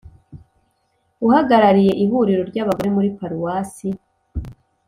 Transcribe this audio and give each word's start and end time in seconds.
Uhagarariye 1.25 1.93
ihuriro 2.03 2.43
ry’abagore 2.49 2.89
muri 2.95 3.09
Paruwasi 3.17 3.89